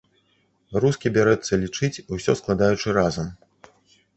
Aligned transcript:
Рускі 0.85 1.11
бярэцца 1.17 1.59
лічыць, 1.65 2.03
усё 2.17 2.31
складаючы 2.41 2.87
разам. 3.01 3.27